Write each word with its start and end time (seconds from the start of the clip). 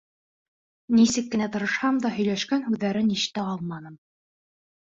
Нисек 0.99 1.27
кенә 1.35 1.49
тырышһам 1.57 1.99
да, 2.05 2.13
һөйләшкән 2.17 2.65
һүҙҙәрен 2.71 3.15
ишетә 3.19 3.47
алманым. 3.55 4.01